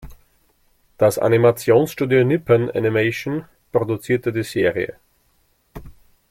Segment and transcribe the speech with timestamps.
[0.97, 4.95] Das Animationsstudio Nippon Animation produzierte die Serie.